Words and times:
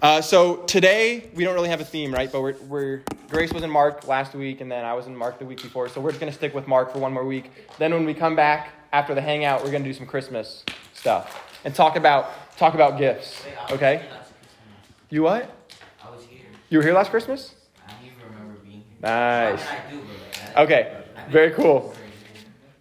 Uh, 0.00 0.20
so 0.20 0.56
today 0.58 1.28
we 1.34 1.44
don't 1.44 1.54
really 1.54 1.68
have 1.68 1.80
a 1.80 1.84
theme, 1.84 2.12
right? 2.14 2.30
But 2.30 2.40
we're, 2.42 2.56
we're 2.68 3.02
Grace 3.28 3.52
was 3.52 3.62
in 3.64 3.70
Mark 3.70 4.06
last 4.06 4.34
week, 4.34 4.60
and 4.60 4.70
then 4.70 4.84
I 4.84 4.94
was 4.94 5.06
in 5.06 5.16
Mark 5.16 5.38
the 5.38 5.44
week 5.44 5.60
before. 5.62 5.88
So 5.88 6.00
we're 6.00 6.10
just 6.10 6.20
gonna 6.20 6.32
stick 6.32 6.54
with 6.54 6.66
Mark 6.68 6.92
for 6.92 6.98
one 6.98 7.12
more 7.12 7.24
week. 7.24 7.50
Then 7.78 7.92
when 7.92 8.04
we 8.04 8.14
come 8.14 8.36
back 8.36 8.70
after 8.92 9.14
the 9.14 9.20
hangout, 9.20 9.64
we're 9.64 9.72
gonna 9.72 9.84
do 9.84 9.92
some 9.92 10.06
Christmas 10.06 10.64
stuff 10.94 11.58
and 11.64 11.74
talk 11.74 11.96
about 11.96 12.56
talk 12.56 12.74
about 12.74 12.96
gifts. 12.98 13.42
Okay? 13.70 14.06
You 15.10 15.22
what? 15.22 15.50
I 16.04 16.10
was 16.10 16.24
here. 16.24 16.42
You 16.70 16.78
were 16.78 16.84
here 16.84 16.94
last 16.94 17.10
Christmas? 17.10 17.54
I 17.86 17.92
don't 17.92 18.04
even 18.04 18.18
remember 18.30 18.60
being 18.60 18.84
here. 18.88 18.98
Nice. 19.00 19.66
I 19.66 19.90
do, 19.90 19.98
but 19.98 20.08
like, 20.44 20.56
I- 20.56 20.62
Okay. 20.62 20.94
Very 21.30 21.50
cool. 21.52 21.94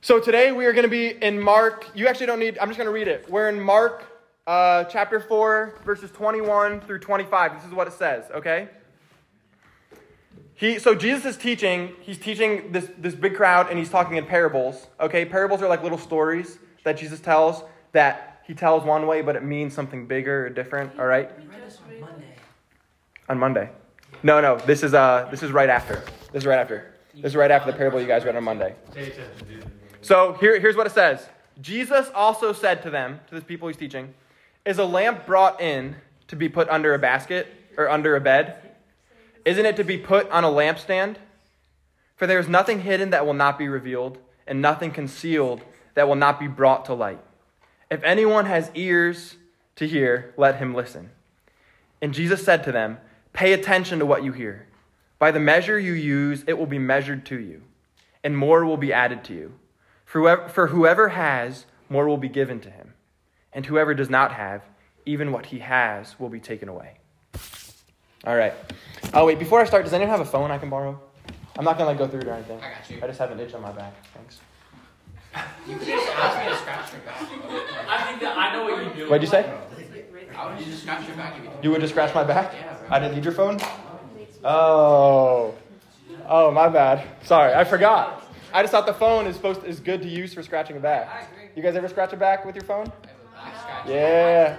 So 0.02 0.20
today 0.20 0.52
we 0.52 0.66
are 0.66 0.72
going 0.74 0.84
to 0.86 0.90
be 0.90 1.08
in 1.22 1.40
Mark. 1.40 1.90
You 1.94 2.08
actually 2.08 2.28
don't 2.28 2.40
need, 2.40 2.58
I'm 2.60 2.70
just 2.70 2.78
going 2.78 2.88
to 2.88 2.94
read 2.94 3.10
it. 3.10 3.30
We're 3.30 3.50
in 3.50 3.60
Mark 3.60 4.06
uh, 4.48 4.86
chapter 4.86 5.20
4, 5.20 5.80
verses 5.84 6.10
21 6.12 6.80
through 6.82 7.00
25. 7.00 7.56
This 7.56 7.66
is 7.66 7.72
what 7.74 7.88
it 7.88 7.94
says, 7.94 8.26
okay? 8.32 8.70
He, 10.56 10.80
so 10.80 10.96
Jesus 10.96 11.26
is 11.26 11.38
teaching, 11.38 11.92
he's 12.02 12.18
teaching 12.18 12.72
this, 12.72 12.90
this 12.98 13.14
big 13.14 13.36
crowd 13.36 13.70
and 13.70 13.78
he's 13.78 13.90
talking 13.90 14.18
in 14.18 14.26
parables, 14.26 14.88
okay? 15.00 15.26
Parables 15.26 15.62
are 15.62 15.68
like 15.68 15.84
little 15.84 15.98
stories 15.98 16.58
that 16.86 16.98
Jesus 16.98 17.20
tells 17.20 17.64
that 17.92 18.42
he 18.48 18.54
tells 18.54 18.84
one 18.84 19.06
way, 19.06 19.22
but 19.22 19.36
it 19.36 19.44
means 19.44 19.74
something 19.74 20.08
bigger 20.08 20.46
or 20.46 20.50
different, 20.50 20.98
all 20.98 21.06
right? 21.06 21.38
We 21.38 21.46
read 21.46 21.64
this 21.66 21.80
on 21.86 22.00
Monday. 22.00 22.36
On 23.30 23.38
Monday. 23.38 23.70
No, 24.24 24.40
no, 24.40 24.58
this 24.60 24.82
is, 24.82 24.94
uh, 24.94 25.28
this 25.30 25.44
is 25.44 25.52
right 25.52 25.70
after. 25.70 26.02
This 26.32 26.44
is 26.44 26.46
right 26.46 26.58
after. 26.58 26.94
This 27.14 27.26
is 27.26 27.36
right 27.36 27.52
after 27.52 27.70
the 27.70 27.78
parable 27.78 28.00
you 28.00 28.08
guys 28.08 28.24
read 28.24 28.36
on 28.36 28.44
Monday. 28.46 28.76
So 30.02 30.34
here, 30.40 30.58
here's 30.60 30.78
what 30.78 30.88
it 30.88 30.94
says 30.94 31.28
Jesus 31.60 32.10
also 32.16 32.54
said 32.54 32.82
to 32.84 32.90
them, 32.90 33.20
to 33.28 33.36
the 33.36 33.42
people 33.42 33.68
he's 33.68 33.78
teaching, 33.78 34.14
Is 34.68 34.80
a 34.80 34.86
lamp 34.86 35.26
brought 35.26 35.62
in 35.62 35.96
to 36.28 36.36
be 36.36 36.50
put 36.50 36.68
under 36.68 36.94
a 36.94 37.00
basket 37.00 37.48
or 37.78 37.90
under 37.90 38.18
a 38.18 38.22
bed? 38.22 38.58
Isn't 39.46 39.66
it 39.66 39.78
to 39.78 39.86
be 39.86 39.98
put 39.98 40.30
on 40.30 40.44
a 40.44 40.50
lampstand? 40.50 41.16
For 42.18 42.28
there 42.28 42.38
is 42.38 42.50
nothing 42.50 42.82
hidden 42.82 43.12
that 43.12 43.26
will 43.26 43.34
not 43.34 43.58
be 43.58 43.70
revealed, 43.70 44.18
and 44.46 44.62
nothing 44.62 44.92
concealed 44.92 45.62
that 45.94 46.10
will 46.10 46.18
not 46.18 46.38
be 46.38 46.48
brought 46.48 46.84
to 46.86 46.94
light. 46.94 47.22
If 47.90 48.04
anyone 48.04 48.46
has 48.46 48.70
ears 48.76 49.38
to 49.78 49.88
hear, 49.88 50.34
let 50.36 50.58
him 50.58 50.76
listen. 50.76 51.12
And 52.02 52.14
Jesus 52.14 52.44
said 52.44 52.66
to 52.66 52.74
them, 52.74 52.98
Pay 53.32 53.54
attention 53.54 54.00
to 54.00 54.06
what 54.06 54.26
you 54.26 54.34
hear. 54.34 54.68
By 55.18 55.32
the 55.32 55.40
measure 55.40 55.80
you 55.80 55.94
use, 55.94 56.44
it 56.46 56.58
will 56.58 56.66
be 56.66 56.78
measured 56.78 57.26
to 57.28 57.40
you, 57.40 57.62
and 58.22 58.38
more 58.38 58.66
will 58.66 58.76
be 58.76 58.92
added 58.92 59.24
to 59.26 59.34
you. 59.34 59.54
For 60.04 60.20
whoever, 60.20 60.50
for 60.50 60.68
whoever 60.68 61.10
has, 61.10 61.66
more 61.88 62.06
will 62.06 62.18
be 62.18 62.28
given 62.28 62.60
to 62.60 62.70
him. 62.70 62.96
And 63.54 63.66
whoever 63.66 63.94
does 63.94 64.10
not 64.10 64.34
have, 64.34 64.62
even 65.06 65.32
what 65.32 65.46
he 65.46 65.60
has 65.60 66.20
will 66.20 66.30
be 66.30 66.40
taken 66.40 66.70
away. 66.70 66.98
All 68.26 68.36
right. 68.36 68.54
Oh, 69.14 69.26
wait, 69.26 69.40
before 69.40 69.60
I 69.60 69.66
start, 69.66 69.84
does 69.84 69.94
anyone 69.94 70.12
have 70.12 70.20
a 70.20 70.30
phone 70.30 70.52
I 70.52 70.58
can 70.58 70.70
borrow? 70.70 71.00
I'm 71.58 71.66
not 71.66 71.78
going 71.78 71.86
to 71.86 71.92
like 71.92 71.98
go 71.98 72.08
through 72.08 72.22
it 72.22 72.28
or 72.28 72.34
anything. 72.34 72.60
I 72.60 72.72
got 72.72 72.90
you. 72.90 73.00
I 73.02 73.08
just 73.08 73.20
have 73.20 73.32
an 73.32 73.40
itch 73.40 73.54
on 73.54 73.62
my 73.62 73.72
back. 73.72 73.94
Thanks. 74.14 74.40
You 75.68 75.78
could 75.78 75.88
just 75.88 76.08
ask 76.16 76.46
me 76.46 76.52
to 76.52 76.58
scratch 76.58 76.92
your 76.92 77.02
back. 77.02 77.22
I 77.88 78.06
think 78.08 78.22
that 78.22 78.38
I 78.38 78.54
know 78.54 78.64
what 78.64 78.84
you 78.84 79.04
do. 79.04 79.10
What'd 79.10 79.22
you 79.22 79.30
say? 79.30 79.52
I 80.36 80.56
would 80.56 80.64
just 80.64 80.82
scratch 80.84 81.08
your 81.08 81.16
back 81.18 81.38
if 81.38 81.44
you 81.44 81.50
You 81.64 81.72
would 81.72 81.82
just 81.82 81.94
scratch 81.94 82.14
my 82.14 82.24
back? 82.24 82.54
Yeah. 82.54 82.78
I 82.90 83.00
didn't 83.00 83.16
need 83.16 83.24
your 83.24 83.34
phone? 83.34 83.60
Oh. 84.44 85.56
Oh, 86.28 86.52
my 86.52 86.70
bad. 86.70 87.08
Sorry, 87.24 87.54
I 87.54 87.64
forgot. 87.64 88.24
I 88.54 88.62
just 88.62 88.72
thought 88.72 88.86
the 88.86 88.94
phone 88.94 89.26
is 89.28 89.36
supposed 89.36 89.64
is 89.64 89.80
good 89.80 90.02
to 90.02 90.08
use 90.08 90.34
for 90.34 90.44
scratching 90.44 90.78
a 90.78 90.80
back. 90.80 91.30
You 91.56 91.64
guys 91.64 91.76
ever 91.76 91.88
scratch 91.88 92.14
a 92.14 92.18
back 92.18 92.46
with 92.46 92.56
your 92.56 92.64
phone? 92.64 92.92
Yeah. 93.88 94.58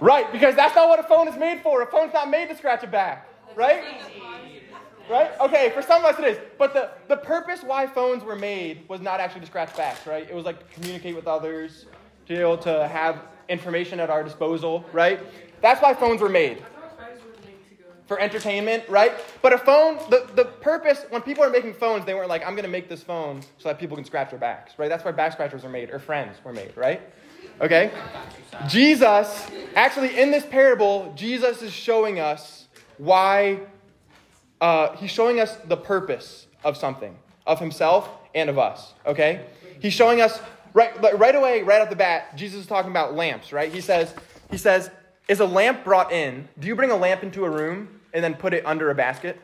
Right, 0.00 0.32
because 0.32 0.54
that's 0.56 0.74
not 0.74 0.88
what 0.88 0.98
a 0.98 1.02
phone 1.02 1.28
is 1.28 1.36
made 1.36 1.60
for. 1.60 1.82
A 1.82 1.86
phone's 1.86 2.14
not 2.14 2.30
made 2.30 2.48
to 2.48 2.56
scratch 2.56 2.82
a 2.82 2.86
back, 2.86 3.28
right? 3.54 3.84
Right? 5.10 5.30
Okay, 5.40 5.70
for 5.74 5.82
some 5.82 6.04
of 6.04 6.14
us 6.14 6.18
it 6.18 6.24
is. 6.24 6.38
But 6.56 6.72
the, 6.72 6.90
the 7.08 7.16
purpose 7.16 7.62
why 7.62 7.86
phones 7.86 8.24
were 8.24 8.36
made 8.36 8.88
was 8.88 9.00
not 9.00 9.20
actually 9.20 9.42
to 9.42 9.46
scratch 9.46 9.76
backs, 9.76 10.06
right? 10.06 10.26
It 10.28 10.34
was 10.34 10.46
like 10.46 10.58
to 10.58 10.74
communicate 10.74 11.16
with 11.16 11.26
others, 11.26 11.84
to 12.26 12.34
be 12.34 12.40
able 12.40 12.58
to 12.58 12.88
have 12.88 13.24
information 13.48 14.00
at 14.00 14.08
our 14.08 14.22
disposal, 14.22 14.84
right? 14.92 15.20
That's 15.60 15.82
why 15.82 15.92
phones 15.92 16.20
were 16.22 16.28
made. 16.28 16.62
For 18.06 18.18
entertainment, 18.18 18.88
right? 18.88 19.12
But 19.42 19.52
a 19.52 19.58
phone, 19.58 19.98
the, 20.10 20.28
the 20.34 20.44
purpose, 20.44 21.04
when 21.10 21.22
people 21.22 21.44
are 21.44 21.50
making 21.50 21.74
phones, 21.74 22.04
they 22.06 22.14
weren't 22.14 22.28
like, 22.28 22.42
I'm 22.44 22.54
going 22.54 22.64
to 22.64 22.70
make 22.70 22.88
this 22.88 23.02
phone 23.02 23.42
so 23.58 23.68
that 23.68 23.78
people 23.78 23.96
can 23.96 24.04
scratch 24.04 24.30
their 24.30 24.38
backs, 24.38 24.72
right? 24.78 24.88
That's 24.88 25.04
why 25.04 25.12
back 25.12 25.32
scratchers 25.32 25.62
were 25.62 25.68
made, 25.68 25.90
or 25.90 25.98
friends 25.98 26.38
were 26.42 26.52
made, 26.52 26.76
right? 26.76 27.02
Okay? 27.60 27.90
Jesus, 28.68 29.50
actually, 29.74 30.18
in 30.18 30.30
this 30.30 30.44
parable, 30.44 31.12
Jesus 31.16 31.62
is 31.62 31.72
showing 31.72 32.20
us 32.20 32.66
why, 32.98 33.60
uh, 34.60 34.96
he's 34.96 35.10
showing 35.10 35.40
us 35.40 35.56
the 35.56 35.76
purpose 35.76 36.46
of 36.64 36.76
something, 36.76 37.16
of 37.46 37.58
himself 37.58 38.08
and 38.34 38.50
of 38.50 38.58
us, 38.58 38.92
okay? 39.06 39.46
He's 39.80 39.94
showing 39.94 40.20
us, 40.20 40.40
right, 40.74 40.92
right 41.18 41.34
away, 41.34 41.62
right 41.62 41.80
off 41.80 41.88
the 41.88 41.96
bat, 41.96 42.36
Jesus 42.36 42.60
is 42.60 42.66
talking 42.66 42.90
about 42.90 43.14
lamps, 43.14 43.52
right? 43.52 43.72
He 43.72 43.80
says, 43.80 44.14
he 44.50 44.58
says, 44.58 44.90
is 45.26 45.40
a 45.40 45.46
lamp 45.46 45.84
brought 45.84 46.12
in? 46.12 46.48
Do 46.58 46.66
you 46.66 46.74
bring 46.74 46.90
a 46.90 46.96
lamp 46.96 47.22
into 47.22 47.44
a 47.44 47.50
room 47.50 48.00
and 48.12 48.22
then 48.22 48.34
put 48.34 48.52
it 48.52 48.66
under 48.66 48.90
a 48.90 48.94
basket? 48.94 49.40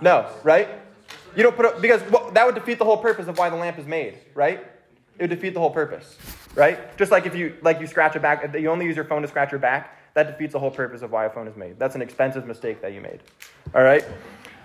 No, 0.00 0.26
right? 0.42 0.68
You 1.36 1.42
don't 1.42 1.54
put 1.54 1.66
it, 1.66 1.80
because 1.80 2.02
well, 2.10 2.30
that 2.32 2.44
would 2.44 2.54
defeat 2.54 2.78
the 2.78 2.84
whole 2.84 2.96
purpose 2.96 3.28
of 3.28 3.38
why 3.38 3.50
the 3.50 3.56
lamp 3.56 3.78
is 3.78 3.86
made, 3.86 4.18
right? 4.34 4.66
It 5.20 5.24
would 5.24 5.30
defeat 5.30 5.52
the 5.52 5.60
whole 5.60 5.70
purpose, 5.70 6.16
right? 6.54 6.96
Just 6.96 7.12
like 7.12 7.26
if 7.26 7.34
you 7.34 7.54
like 7.60 7.78
you 7.78 7.86
scratch 7.86 8.16
a 8.16 8.20
back, 8.20 8.54
you 8.58 8.70
only 8.70 8.86
use 8.86 8.96
your 8.96 9.04
phone 9.04 9.20
to 9.20 9.28
scratch 9.28 9.52
your 9.52 9.60
back, 9.60 9.98
that 10.14 10.26
defeats 10.26 10.54
the 10.54 10.58
whole 10.58 10.70
purpose 10.70 11.02
of 11.02 11.12
why 11.12 11.26
a 11.26 11.30
phone 11.30 11.46
is 11.46 11.56
made. 11.56 11.78
That's 11.78 11.94
an 11.94 12.00
expensive 12.00 12.46
mistake 12.46 12.80
that 12.80 12.94
you 12.94 13.02
made. 13.02 13.20
All 13.74 13.82
right? 13.82 14.02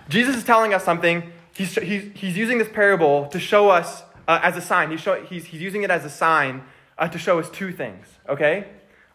Jesus 0.08 0.34
is 0.34 0.44
telling 0.44 0.72
us 0.72 0.82
something. 0.82 1.30
He's, 1.52 1.74
he's, 1.74 2.10
he's 2.14 2.36
using 2.38 2.56
this 2.56 2.70
parable 2.70 3.26
to 3.26 3.38
show 3.38 3.68
us 3.68 4.02
uh, 4.26 4.40
as 4.42 4.56
a 4.56 4.62
sign. 4.62 4.90
He's, 4.90 5.00
show, 5.00 5.22
he's, 5.24 5.44
he's 5.44 5.60
using 5.60 5.82
it 5.82 5.90
as 5.90 6.06
a 6.06 6.10
sign 6.10 6.62
uh, 6.96 7.06
to 7.08 7.18
show 7.18 7.38
us 7.38 7.50
two 7.50 7.70
things, 7.70 8.06
okay? 8.26 8.66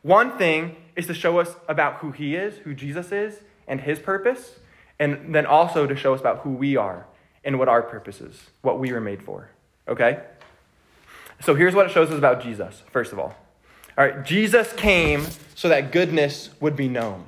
One 0.03 0.37
thing 0.37 0.75
is 0.95 1.07
to 1.07 1.15
show 1.15 1.39
us 1.39 1.55
about 1.67 1.95
who 1.95 2.11
he 2.11 2.35
is, 2.35 2.57
who 2.57 2.75
Jesus 2.75 3.11
is, 3.11 3.39
and 3.67 3.81
his 3.81 3.97
purpose, 3.97 4.59
and 4.99 5.33
then 5.33 5.47
also 5.47 5.87
to 5.87 5.95
show 5.95 6.13
us 6.13 6.19
about 6.19 6.39
who 6.39 6.51
we 6.51 6.77
are 6.77 7.07
and 7.43 7.57
what 7.57 7.67
our 7.67 7.81
purpose 7.81 8.21
is, 8.21 8.49
what 8.61 8.79
we 8.79 8.93
were 8.93 9.01
made 9.01 9.23
for, 9.23 9.49
okay? 9.87 10.21
So 11.43 11.55
here's 11.55 11.73
what 11.73 11.87
it 11.87 11.91
shows 11.91 12.09
us 12.09 12.17
about 12.17 12.41
Jesus, 12.41 12.83
first 12.91 13.11
of 13.11 13.19
all. 13.19 13.35
All 13.97 14.05
right, 14.05 14.23
Jesus 14.23 14.71
came 14.73 15.25
so 15.55 15.69
that 15.69 15.91
goodness 15.91 16.49
would 16.59 16.75
be 16.75 16.87
known. 16.87 17.25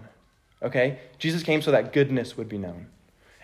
Okay? 0.62 1.00
Jesus 1.18 1.44
came 1.44 1.62
so 1.62 1.72
that 1.72 1.94
goodness 1.94 2.38
would 2.38 2.47
be 2.47 2.57
known. 2.57 2.88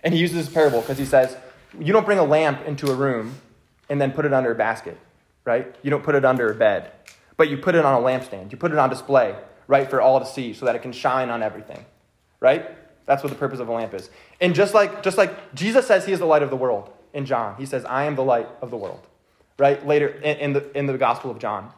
And 0.04 0.14
he 0.14 0.20
uses 0.20 0.46
this 0.46 0.54
parable 0.54 0.82
because 0.82 0.98
he 0.98 1.06
says, 1.06 1.36
You 1.80 1.92
don't 1.92 2.06
bring 2.06 2.20
a 2.20 2.24
lamp 2.24 2.66
into 2.66 2.90
a 2.90 2.96
room 2.96 3.36
and 3.90 4.00
then 4.00 4.12
put 4.12 4.26
it 4.26 4.34
under 4.34 4.52
a 4.52 4.56
basket, 4.56 4.98
right? 5.44 5.76
You 5.82 5.90
don't 5.90 6.04
put 6.04 6.16
it 6.16 6.24
under 6.24 6.50
a 6.52 6.56
bed, 6.56 6.92
but 7.36 7.50
you 7.50 7.58
put 7.58 7.76
it 7.76 7.84
on 7.84 8.02
a 8.02 8.06
lampstand. 8.06 8.52
You 8.52 8.58
put 8.58 8.72
it 8.72 8.78
on 8.78 8.90
display, 8.90 9.36
right, 9.68 9.90
for 9.90 10.02
all 10.02 10.20
to 10.20 10.26
see 10.26 10.54
so 10.54 10.66
that 10.66 10.76
it 10.76 10.82
can 10.82 10.92
shine 10.92 11.30
on 11.30 11.44
everything, 11.44 11.84
right? 12.40 12.66
That's 13.06 13.24
what 13.24 13.32
the 13.32 13.38
purpose 13.38 13.60
of 13.60 13.68
a 13.68 13.72
lamp 13.72 13.94
is. 13.94 14.10
And 14.40 14.54
just 14.54 14.74
like, 14.74 15.04
just 15.04 15.18
like 15.18 15.56
Jesus 15.56 15.88
says 15.88 16.06
he 16.06 16.14
is 16.14 16.20
the 16.20 16.26
light 16.26 16.44
of 16.44 16.52
the 16.52 16.56
world 16.56 16.92
in 17.14 17.26
John, 17.26 17.56
he 17.58 17.66
says, 17.66 17.84
I 17.86 18.06
am 18.06 18.16
the 18.16 18.24
light 18.24 18.48
of 18.62 18.70
the 18.70 18.78
world, 18.78 19.06
right? 19.60 19.86
Later 19.86 20.08
in, 20.08 20.38
in 20.38 20.54
the, 20.54 20.78
in 20.78 20.86
the 20.88 20.98
Gospel 20.98 21.30
of 21.30 21.40
John. 21.40 21.72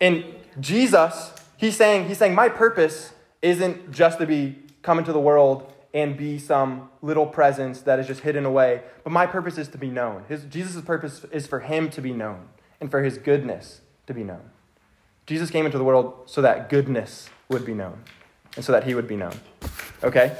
And 0.00 0.24
Jesus, 0.60 1.32
he's 1.56 1.76
saying, 1.76 2.08
he's 2.08 2.18
saying, 2.18 2.34
my 2.34 2.48
purpose 2.48 3.12
isn't 3.42 3.92
just 3.92 4.18
to 4.18 4.26
be 4.26 4.58
come 4.82 4.98
into 4.98 5.12
the 5.12 5.20
world 5.20 5.72
and 5.92 6.16
be 6.16 6.38
some 6.38 6.90
little 7.02 7.26
presence 7.26 7.80
that 7.82 7.98
is 7.98 8.06
just 8.06 8.20
hidden 8.20 8.44
away, 8.44 8.82
but 9.02 9.10
my 9.10 9.26
purpose 9.26 9.56
is 9.56 9.68
to 9.68 9.78
be 9.78 9.88
known. 9.88 10.24
His, 10.28 10.44
Jesus' 10.44 10.82
purpose 10.82 11.24
is 11.32 11.46
for 11.46 11.60
him 11.60 11.90
to 11.90 12.00
be 12.00 12.12
known 12.12 12.48
and 12.80 12.90
for 12.90 13.02
his 13.02 13.18
goodness 13.18 13.80
to 14.06 14.14
be 14.14 14.22
known. 14.22 14.50
Jesus 15.26 15.50
came 15.50 15.66
into 15.66 15.78
the 15.78 15.84
world 15.84 16.14
so 16.26 16.42
that 16.42 16.68
goodness 16.68 17.28
would 17.48 17.64
be 17.64 17.74
known 17.74 18.02
and 18.56 18.64
so 18.64 18.72
that 18.72 18.84
he 18.84 18.94
would 18.94 19.08
be 19.08 19.16
known. 19.16 19.32
Okay? 20.04 20.36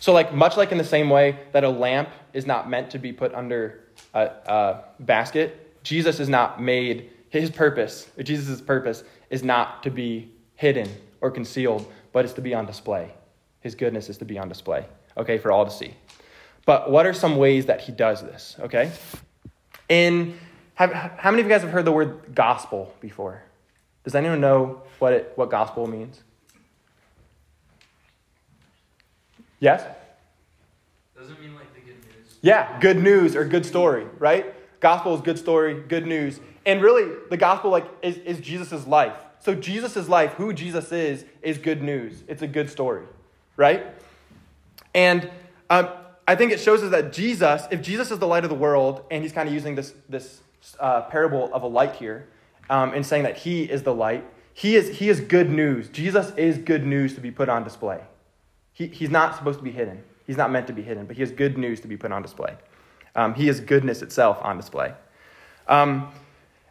So, 0.00 0.12
like, 0.12 0.32
much 0.32 0.56
like 0.56 0.70
in 0.70 0.78
the 0.78 0.84
same 0.84 1.10
way 1.10 1.38
that 1.52 1.64
a 1.64 1.68
lamp 1.68 2.10
is 2.32 2.46
not 2.46 2.70
meant 2.70 2.90
to 2.90 2.98
be 2.98 3.12
put 3.12 3.34
under 3.34 3.84
a, 4.14 4.20
a 4.20 4.84
basket, 5.00 5.65
Jesus 5.86 6.18
is 6.18 6.28
not 6.28 6.60
made, 6.60 7.10
his 7.28 7.48
purpose, 7.48 8.10
Jesus' 8.20 8.60
purpose, 8.60 9.04
is 9.30 9.44
not 9.44 9.84
to 9.84 9.90
be 9.90 10.28
hidden 10.56 10.90
or 11.20 11.30
concealed, 11.30 11.86
but 12.12 12.24
it's 12.24 12.34
to 12.34 12.40
be 12.40 12.54
on 12.54 12.66
display. 12.66 13.12
His 13.60 13.76
goodness 13.76 14.08
is 14.08 14.18
to 14.18 14.24
be 14.24 14.36
on 14.36 14.48
display, 14.48 14.84
okay, 15.16 15.38
for 15.38 15.52
all 15.52 15.64
to 15.64 15.70
see. 15.70 15.94
But 16.64 16.90
what 16.90 17.06
are 17.06 17.12
some 17.12 17.36
ways 17.36 17.66
that 17.66 17.82
he 17.82 17.92
does 17.92 18.20
this, 18.20 18.56
okay? 18.58 18.90
In, 19.88 20.36
have, 20.74 20.92
how 20.92 21.30
many 21.30 21.42
of 21.42 21.46
you 21.46 21.52
guys 21.52 21.62
have 21.62 21.70
heard 21.70 21.84
the 21.84 21.92
word 21.92 22.34
gospel 22.34 22.92
before? 22.98 23.44
Does 24.02 24.16
anyone 24.16 24.40
know 24.40 24.82
what, 24.98 25.12
it, 25.12 25.32
what 25.36 25.50
gospel 25.50 25.86
means? 25.86 26.20
Yes? 29.60 29.84
Doesn't 31.16 31.40
mean 31.40 31.54
like 31.54 31.72
the 31.74 31.80
good 31.80 32.02
news. 32.02 32.38
Yeah, 32.42 32.80
good 32.80 33.00
news 33.00 33.36
or 33.36 33.44
good 33.44 33.64
story, 33.64 34.04
right? 34.18 34.52
Gospel 34.86 35.16
is 35.16 35.20
good 35.20 35.36
story, 35.36 35.82
good 35.88 36.06
news. 36.06 36.38
And 36.64 36.80
really, 36.80 37.12
the 37.28 37.36
gospel 37.36 37.72
like 37.72 37.88
is, 38.02 38.18
is 38.18 38.38
Jesus' 38.38 38.86
life. 38.86 39.16
So 39.40 39.52
Jesus' 39.52 40.08
life, 40.08 40.34
who 40.34 40.52
Jesus 40.52 40.92
is, 40.92 41.24
is 41.42 41.58
good 41.58 41.82
news. 41.82 42.22
It's 42.28 42.42
a 42.42 42.46
good 42.46 42.70
story, 42.70 43.04
right? 43.56 43.84
And 44.94 45.28
um, 45.70 45.88
I 46.28 46.36
think 46.36 46.52
it 46.52 46.60
shows 46.60 46.84
us 46.84 46.92
that 46.92 47.12
Jesus, 47.12 47.64
if 47.72 47.82
Jesus 47.82 48.12
is 48.12 48.20
the 48.20 48.28
light 48.28 48.44
of 48.44 48.48
the 48.48 48.54
world, 48.54 49.02
and 49.10 49.24
he's 49.24 49.32
kind 49.32 49.48
of 49.48 49.52
using 49.52 49.74
this, 49.74 49.92
this 50.08 50.40
uh, 50.78 51.00
parable 51.00 51.52
of 51.52 51.64
a 51.64 51.66
light 51.66 51.96
here, 51.96 52.28
um, 52.70 52.94
and 52.94 53.04
saying 53.04 53.24
that 53.24 53.38
he 53.38 53.64
is 53.64 53.82
the 53.82 53.92
light, 53.92 54.24
he 54.54 54.76
is, 54.76 54.98
he 54.98 55.08
is 55.08 55.18
good 55.18 55.50
news. 55.50 55.88
Jesus 55.88 56.30
is 56.36 56.58
good 56.58 56.86
news 56.86 57.16
to 57.16 57.20
be 57.20 57.32
put 57.32 57.48
on 57.48 57.64
display. 57.64 58.02
He, 58.72 58.86
he's 58.86 59.10
not 59.10 59.34
supposed 59.34 59.58
to 59.58 59.64
be 59.64 59.72
hidden. 59.72 60.04
He's 60.28 60.36
not 60.36 60.52
meant 60.52 60.68
to 60.68 60.72
be 60.72 60.82
hidden, 60.82 61.06
but 61.06 61.16
he 61.16 61.22
has 61.22 61.32
good 61.32 61.58
news 61.58 61.80
to 61.80 61.88
be 61.88 61.96
put 61.96 62.12
on 62.12 62.22
display. 62.22 62.54
Um, 63.16 63.34
he 63.34 63.48
is 63.48 63.58
goodness 63.58 64.02
itself 64.02 64.38
on 64.42 64.56
display. 64.56 64.94
Um, 65.66 66.12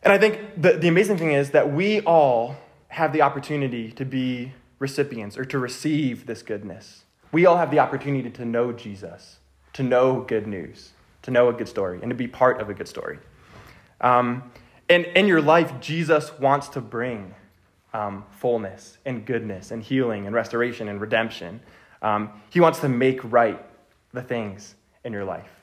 and 0.03 0.13
I 0.13 0.17
think 0.17 0.61
the, 0.61 0.73
the 0.73 0.87
amazing 0.87 1.17
thing 1.17 1.33
is 1.33 1.51
that 1.51 1.73
we 1.73 1.99
all 2.01 2.55
have 2.89 3.11
the 3.11 3.23
opportunity 3.23 3.91
to 3.91 4.05
be 4.05 4.53
recipients 4.79 5.37
or 5.37 5.43
to 5.45 5.59
receive 5.59 6.27
this 6.27 6.43
goodness. 6.43 7.03
We 7.31 7.45
all 7.45 7.57
have 7.57 7.71
the 7.71 7.79
opportunity 7.79 8.29
to 8.29 8.45
know 8.45 8.71
Jesus, 8.71 9.39
to 9.73 9.83
know 9.83 10.21
good 10.21 10.47
news, 10.47 10.91
to 11.23 11.31
know 11.31 11.49
a 11.49 11.53
good 11.53 11.67
story, 11.67 11.99
and 12.01 12.09
to 12.09 12.15
be 12.15 12.27
part 12.27 12.61
of 12.61 12.69
a 12.69 12.73
good 12.73 12.87
story. 12.87 13.17
Um, 13.99 14.51
and 14.87 15.05
in 15.05 15.27
your 15.27 15.41
life, 15.41 15.79
Jesus 15.81 16.37
wants 16.39 16.69
to 16.69 16.81
bring 16.81 17.33
um, 17.93 18.25
fullness 18.29 18.99
and 19.05 19.25
goodness 19.25 19.71
and 19.71 19.81
healing 19.81 20.27
and 20.27 20.35
restoration 20.35 20.87
and 20.87 21.01
redemption. 21.01 21.61
Um, 22.01 22.29
he 22.51 22.59
wants 22.59 22.79
to 22.81 22.89
make 22.89 23.19
right 23.23 23.59
the 24.13 24.21
things 24.21 24.75
in 25.03 25.11
your 25.11 25.25
life. 25.25 25.54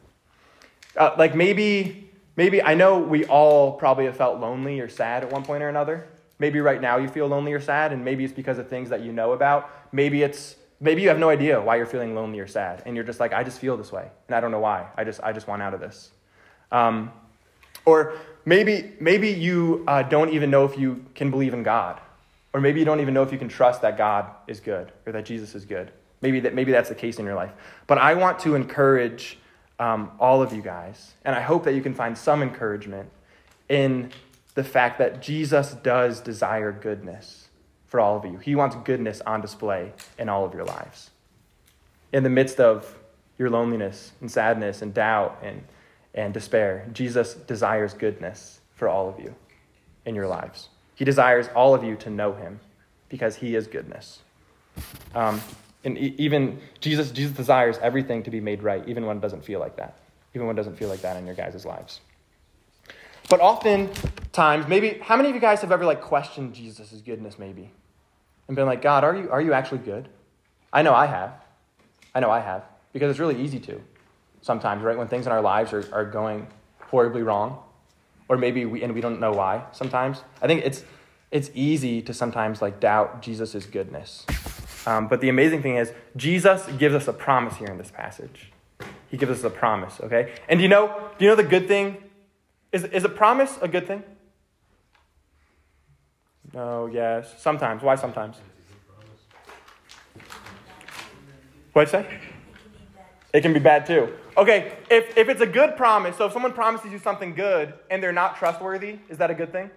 Uh, 0.97 1.15
like 1.17 1.35
maybe, 1.35 2.11
maybe 2.37 2.63
I 2.63 2.75
know 2.75 2.99
we 2.99 3.25
all 3.25 3.73
probably 3.73 4.05
have 4.05 4.17
felt 4.17 4.41
lonely 4.41 4.81
or 4.81 4.89
sad 4.89 5.23
at 5.23 5.33
one 5.33 5.45
point 5.45 5.63
or 5.63 5.69
another. 5.69 6.09
Maybe 6.39 6.61
right 6.61 6.81
now 6.81 6.97
you 6.97 7.09
feel 7.09 7.29
lonely 7.29 7.53
or 7.53 7.61
sad, 7.61 7.93
and 7.93 8.05
maybe 8.05 8.25
it's 8.25 8.33
because 8.33 8.59
of 8.59 8.69
things 8.69 8.91
that 8.91 9.03
you 9.03 9.13
know 9.13 9.33
about. 9.33 9.71
Maybe 9.93 10.23
it's 10.23 10.57
maybe 10.81 11.03
you 11.03 11.09
have 11.09 11.19
no 11.19 11.31
idea 11.31 11.61
why 11.61 11.77
you're 11.77 11.87
feeling 11.87 12.15
lonely 12.15 12.41
or 12.41 12.47
sad, 12.47 12.83
and 12.85 12.97
you're 12.97 13.05
just 13.05 13.21
like, 13.21 13.33
I 13.33 13.45
just 13.45 13.59
feel 13.59 13.77
this 13.77 13.93
way, 13.93 14.11
and 14.27 14.35
I 14.35 14.41
don't 14.41 14.51
know 14.51 14.61
why. 14.61 14.89
I 14.97 15.05
just 15.05 15.21
I 15.23 15.33
just 15.33 15.47
want 15.47 15.63
out 15.63 15.73
of 15.73 15.81
this. 15.81 16.11
Um, 16.73 17.13
or 17.85 18.15
maybe 18.45 18.93
maybe 19.01 19.29
you 19.29 19.85
uh, 19.87 20.03
don't 20.03 20.31
even 20.31 20.51
know 20.51 20.65
if 20.65 20.77
you 20.77 21.05
can 21.15 21.31
believe 21.31 21.55
in 21.55 21.63
God, 21.63 22.01
or 22.53 22.61
maybe 22.61 22.81
you 22.81 22.85
don't 22.85 23.01
even 23.01 23.15
know 23.15 23.23
if 23.23 23.33
you 23.33 23.39
can 23.39 23.49
trust 23.49 23.83
that 23.83 23.97
God 23.97 24.27
is 24.47 24.61
good 24.61 24.93
or 25.07 25.13
that 25.13 25.25
Jesus 25.25 25.55
is 25.55 25.65
good. 25.65 25.93
Maybe 26.21 26.41
that 26.41 26.55
maybe 26.55 26.73
that's 26.73 26.89
the 26.89 26.95
case 26.95 27.19
in 27.19 27.25
your 27.25 27.35
life. 27.35 27.53
But 27.87 27.99
I 27.99 28.15
want 28.15 28.41
to 28.41 28.55
encourage 28.55 29.39
um, 29.83 30.13
all 30.21 30.43
of 30.43 30.53
you 30.53 30.63
guys, 30.63 31.15
and 31.25 31.35
I 31.35 31.41
hope 31.41 31.65
that 31.65 31.75
you 31.75 31.83
can 31.83 31.93
find 31.93 32.17
some 32.17 32.41
encouragement 32.41 33.11
in 33.69 34.13
the 34.55 34.63
fact 34.63 34.99
that 34.99 35.21
Jesus 35.21 35.73
does 35.83 36.21
desire 36.21 36.71
goodness 36.71 37.49
for 37.89 37.99
all 37.99 38.17
of 38.17 38.25
you. 38.25 38.39
He 38.39 38.55
wants 38.55 38.77
goodness 38.85 39.21
on 39.23 39.41
display 39.41 39.93
in 40.21 40.29
all 40.29 40.45
of 40.45 40.55
your 40.55 40.65
lives. 40.65 41.11
In 42.13 42.23
the 42.23 42.31
midst 42.31 42.61
of 42.61 42.97
your 43.39 43.51
loneliness 43.51 44.13
and 44.21 44.31
sadness 44.31 44.83
and 44.83 44.95
doubt 44.95 45.41
and, 45.43 45.65
and 46.15 46.33
despair, 46.33 46.87
Jesus 46.93 47.35
desires 47.35 47.93
goodness 47.93 48.61
for 48.77 48.89
all 48.89 49.09
of 49.09 49.19
you 49.19 49.35
in 50.07 50.15
your 50.15 50.29
lives. 50.29 50.69
He 50.95 51.05
desires 51.05 51.49
all 51.57 51.75
of 51.75 51.83
you 51.83 51.97
to 51.97 52.11
know 52.11 52.35
him 52.35 52.61
because 53.09 53.35
he 53.35 53.57
is 53.57 53.67
goodness. 53.67 54.21
Um, 55.13 55.41
and 55.85 55.99
even 55.99 56.61
Jesus, 56.81 57.11
Jesus 57.11 57.33
desires 57.37 57.79
everything 57.83 58.23
to 58.23 58.31
be 58.31 58.41
made 58.41 58.63
right, 58.63 58.87
even 58.89 59.05
when 59.07 59.17
it 59.17 59.21
doesn't 59.21 59.45
feel 59.45 59.61
like 59.61 59.77
that, 59.77 59.99
even 60.35 60.47
when 60.47 60.57
it 60.57 60.59
doesn't 60.59 60.77
feel 60.77 60.89
like 60.89 61.01
that 61.03 61.17
in 61.17 61.27
your 61.27 61.35
guys' 61.35 61.65
lives. 61.65 62.01
But 63.29 63.41
oftentimes, 63.41 64.69
maybe, 64.69 64.99
how 65.03 65.17
many 65.17 65.29
of 65.29 65.35
you 65.35 65.41
guys 65.41 65.61
have 65.61 65.73
ever 65.73 65.85
like 65.85 66.03
questioned 66.03 66.55
Jesus' 66.55 66.93
goodness, 67.05 67.39
maybe? 67.39 67.71
And 68.47 68.57
been 68.57 68.67
like, 68.67 68.83
God, 68.83 69.05
are 69.05 69.17
you, 69.17 69.31
are 69.31 69.41
you 69.41 69.53
actually 69.53 69.79
good? 69.79 70.09
I 70.73 70.83
know 70.83 70.95
I 70.95 71.07
have. 71.07 71.33
I 72.15 72.21
know 72.21 72.31
I 72.31 72.41
have. 72.41 72.65
Because 72.93 73.11
it's 73.11 73.19
really 73.19 73.41
easy 73.41 73.59
to 73.61 73.81
sometimes, 74.43 74.83
right? 74.83 74.99
When 74.99 75.09
things 75.09 75.27
in 75.27 75.33
our 75.33 75.41
lives 75.41 75.73
are, 75.73 75.89
are 75.93 76.05
going 76.05 76.47
horribly 76.81 77.23
wrong. 77.23 77.63
Or 78.29 78.37
maybe 78.37 78.65
we, 78.67 78.83
and 78.83 78.95
we 78.95 79.01
don't 79.01 79.21
know 79.21 79.33
why 79.33 79.65
sometimes. 79.73 80.23
I 80.41 80.47
think 80.47 80.65
it's, 80.65 80.85
it's 81.31 81.51
easy 81.55 82.03
to 82.03 82.13
sometimes 82.13 82.61
like 82.61 82.81
doubt 82.81 83.23
Jesus' 83.23 83.67
goodness. 83.67 84.27
Um, 84.87 85.09
but 85.09 85.21
the 85.21 85.29
amazing 85.29 85.63
thing 85.63 85.77
is, 85.77 85.93
Jesus 86.17 86.67
gives 86.79 86.95
us 86.95 87.09
a 87.09 87.13
promise 87.13 87.57
here 87.57 87.69
in 87.69 87.79
this 87.79 87.91
passage. 87.91 88.53
He 89.09 89.17
gives 89.17 89.31
us 89.31 89.45
a 89.45 89.51
promise, 89.51 90.01
okay? 90.01 90.33
And 90.49 90.59
do 90.59 90.63
you 90.63 90.69
know, 90.69 91.11
do 91.19 91.25
you 91.25 91.31
know 91.31 91.37
the 91.37 91.45
good 91.45 91.69
thing 91.69 91.99
is, 92.73 92.85
is 92.85 93.05
a 93.05 93.09
promise 93.09 93.59
a 93.61 93.69
good 93.69 93.87
thing? 93.87 94.03
No, 96.53 96.87
yes. 96.87 97.35
Sometimes. 97.39 97.83
Why 97.83 97.95
sometimes? 97.95 98.37
What'd 101.73 101.93
you 101.93 102.01
say? 102.03 102.19
It 103.33 103.41
can 103.41 103.55
be 103.55 103.61
bad 103.61 103.87
too. 103.87 104.13
Okay, 104.37 104.77
if, 104.91 105.17
if 105.17 105.29
it's 105.29 105.41
a 105.41 105.47
good 105.47 105.77
promise, 105.77 106.17
so 106.17 106.27
if 106.27 106.33
someone 106.33 106.53
promises 106.53 106.93
you 106.93 106.99
something 106.99 107.35
good 107.35 107.73
and 107.91 108.03
they're 108.03 108.13
not 108.13 108.37
trustworthy, 108.37 108.99
is 109.09 109.19
that 109.19 109.31
a 109.31 109.35
good 109.35 109.53
thing? 109.53 109.71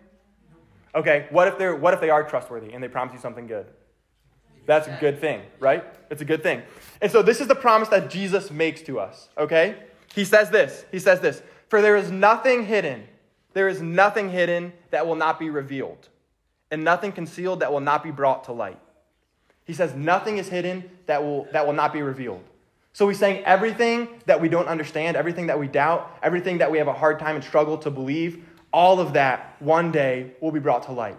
Okay, 0.93 1.27
what 1.29 1.47
if, 1.47 1.57
they're, 1.57 1.75
what 1.75 1.93
if 1.93 2.01
they 2.01 2.09
are 2.09 2.23
trustworthy 2.23 2.73
and 2.73 2.83
they 2.83 2.87
promise 2.87 3.13
you 3.13 3.19
something 3.19 3.47
good? 3.47 3.65
That's 4.65 4.87
a 4.87 4.97
good 4.99 5.19
thing, 5.19 5.41
right? 5.59 5.83
It's 6.09 6.21
a 6.21 6.25
good 6.25 6.43
thing. 6.43 6.61
And 7.01 7.11
so 7.11 7.21
this 7.21 7.41
is 7.41 7.47
the 7.47 7.55
promise 7.55 7.89
that 7.89 8.09
Jesus 8.09 8.51
makes 8.51 8.81
to 8.83 8.99
us, 8.99 9.29
okay? 9.37 9.75
He 10.13 10.25
says 10.25 10.49
this. 10.49 10.85
He 10.91 10.99
says 10.99 11.19
this. 11.19 11.41
For 11.69 11.81
there 11.81 11.95
is 11.95 12.11
nothing 12.11 12.65
hidden. 12.65 13.03
There 13.53 13.67
is 13.67 13.81
nothing 13.81 14.29
hidden 14.29 14.73
that 14.91 15.07
will 15.07 15.15
not 15.15 15.39
be 15.39 15.49
revealed, 15.49 16.09
and 16.71 16.83
nothing 16.83 17.11
concealed 17.11 17.61
that 17.61 17.71
will 17.71 17.79
not 17.79 18.03
be 18.03 18.11
brought 18.11 18.45
to 18.45 18.51
light. 18.51 18.79
He 19.65 19.73
says 19.73 19.93
nothing 19.95 20.37
is 20.37 20.47
hidden 20.47 20.89
that 21.05 21.23
will, 21.23 21.47
that 21.51 21.65
will 21.65 21.73
not 21.73 21.93
be 21.93 22.01
revealed. 22.01 22.43
So 22.93 23.07
he's 23.09 23.19
saying 23.19 23.43
everything 23.43 24.07
that 24.25 24.39
we 24.39 24.47
don't 24.47 24.67
understand, 24.67 25.17
everything 25.17 25.47
that 25.47 25.59
we 25.59 25.67
doubt, 25.67 26.17
everything 26.23 26.59
that 26.59 26.71
we 26.71 26.77
have 26.77 26.87
a 26.87 26.93
hard 26.93 27.19
time 27.19 27.35
and 27.35 27.43
struggle 27.43 27.77
to 27.79 27.91
believe, 27.91 28.45
all 28.71 28.99
of 28.99 29.13
that 29.13 29.55
one 29.59 29.91
day 29.91 30.31
will 30.39 30.51
be 30.51 30.59
brought 30.59 30.83
to 30.83 30.91
light. 30.91 31.17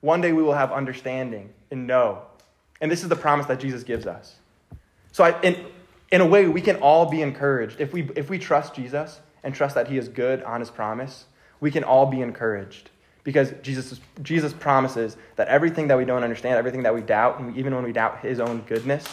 One 0.00 0.20
day 0.20 0.32
we 0.32 0.42
will 0.42 0.54
have 0.54 0.72
understanding 0.72 1.52
and 1.70 1.86
know. 1.86 2.22
And 2.80 2.90
this 2.90 3.02
is 3.02 3.08
the 3.08 3.16
promise 3.16 3.46
that 3.46 3.60
Jesus 3.60 3.82
gives 3.82 4.06
us. 4.06 4.36
So 5.12 5.24
I, 5.24 5.40
in, 5.40 5.66
in 6.12 6.20
a 6.20 6.26
way, 6.26 6.46
we 6.46 6.60
can 6.60 6.76
all 6.76 7.06
be 7.06 7.22
encouraged. 7.22 7.80
If 7.80 7.92
we, 7.92 8.10
if 8.14 8.30
we 8.30 8.38
trust 8.38 8.74
Jesus, 8.74 9.20
and 9.42 9.54
trust 9.54 9.74
that 9.74 9.88
He 9.88 9.98
is 9.98 10.08
good 10.08 10.42
on 10.42 10.60
His 10.60 10.70
promise, 10.70 11.26
we 11.60 11.70
can 11.70 11.84
all 11.84 12.06
be 12.06 12.20
encouraged 12.20 12.90
because 13.24 13.52
Jesus, 13.62 14.00
Jesus 14.22 14.52
promises 14.52 15.16
that 15.36 15.48
everything 15.48 15.88
that 15.88 15.98
we 15.98 16.04
don't 16.04 16.24
understand, 16.24 16.56
everything 16.56 16.82
that 16.84 16.94
we 16.94 17.00
doubt, 17.00 17.40
and 17.40 17.56
even 17.56 17.74
when 17.74 17.84
we 17.84 17.92
doubt 17.92 18.20
His 18.20 18.40
own 18.40 18.62
goodness 18.62 19.06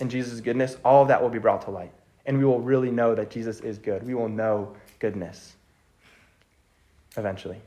and 0.00 0.10
Jesus' 0.10 0.40
goodness, 0.40 0.76
all 0.84 1.02
of 1.02 1.08
that 1.08 1.22
will 1.22 1.30
be 1.30 1.38
brought 1.38 1.62
to 1.62 1.70
light. 1.70 1.92
And 2.26 2.38
we 2.38 2.44
will 2.44 2.60
really 2.60 2.90
know 2.90 3.14
that 3.14 3.30
Jesus 3.30 3.60
is 3.60 3.78
good. 3.78 4.06
We 4.06 4.14
will 4.14 4.28
know 4.28 4.74
goodness 4.98 5.54
eventually. 7.16 7.60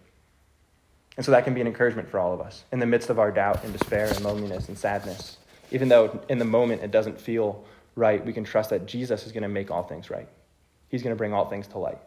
And 1.15 1.25
so 1.25 1.32
that 1.32 1.43
can 1.43 1.53
be 1.53 1.62
an 1.62 1.67
encouragement 1.67 2.10
for 2.10 2.20
all 2.20 2.34
of 2.34 2.41
us 2.41 2.63
in 2.72 2.79
the 2.79 2.86
midst 2.86 3.10
of 3.10 3.20
our 3.20 3.32
doubt 3.32 3.63
and 3.63 3.72
despair 3.72 4.08
and 4.08 4.22
loneliness 4.22 4.67
and 4.67 4.77
sadness. 4.77 5.38
Even 5.72 5.88
though 5.88 6.20
in 6.29 6.39
the 6.39 6.46
moment 6.46 6.82
it 6.82 6.91
doesn't 6.91 7.20
feel 7.20 7.63
right, 7.96 8.24
we 8.25 8.34
can 8.34 8.43
trust 8.43 8.72
that 8.72 8.86
Jesus 8.86 9.25
is 9.25 9.32
going 9.32 9.43
to 9.43 9.50
make 9.50 9.70
all 9.70 9.84
things 9.84 10.10
right. 10.10 10.27
He's 10.89 11.03
going 11.03 11.15
to 11.15 11.17
bring 11.17 11.34
all 11.34 11.50
things 11.50 11.67
to 11.67 11.77
light. 11.77 12.00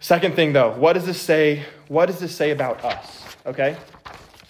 Second 0.00 0.34
thing, 0.34 0.54
though, 0.54 0.72
what 0.72 0.94
does 0.94 1.04
this 1.04 1.20
say? 1.20 1.62
What 1.88 2.06
does 2.06 2.18
this 2.18 2.34
say 2.34 2.52
about 2.52 2.82
us? 2.84 3.22
Okay? 3.44 3.76